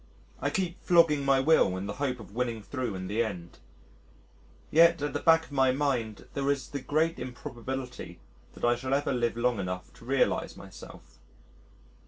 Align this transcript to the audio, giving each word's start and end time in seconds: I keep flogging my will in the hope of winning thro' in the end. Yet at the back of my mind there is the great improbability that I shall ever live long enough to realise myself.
I 0.41 0.49
keep 0.49 0.81
flogging 0.83 1.23
my 1.23 1.39
will 1.39 1.77
in 1.77 1.85
the 1.85 1.93
hope 2.01 2.19
of 2.19 2.33
winning 2.33 2.63
thro' 2.63 2.95
in 2.95 3.05
the 3.05 3.23
end. 3.23 3.59
Yet 4.71 4.99
at 4.99 5.13
the 5.13 5.19
back 5.19 5.45
of 5.45 5.51
my 5.51 5.71
mind 5.71 6.27
there 6.33 6.49
is 6.51 6.69
the 6.69 6.81
great 6.81 7.19
improbability 7.19 8.17
that 8.55 8.65
I 8.65 8.75
shall 8.75 8.95
ever 8.95 9.13
live 9.13 9.37
long 9.37 9.59
enough 9.59 9.93
to 9.99 10.05
realise 10.05 10.57
myself. 10.57 11.19